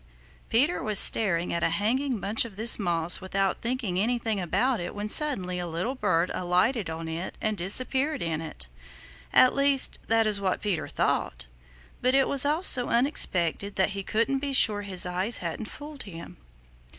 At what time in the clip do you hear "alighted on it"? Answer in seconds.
6.33-7.37